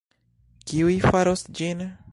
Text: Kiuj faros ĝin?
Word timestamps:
Kiuj 0.71 0.97
faros 1.11 1.45
ĝin? 1.61 1.87